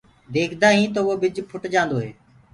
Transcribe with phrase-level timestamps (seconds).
[0.33, 2.11] ديکدآ هين تو وو ٻج ڦٽ جآندو هي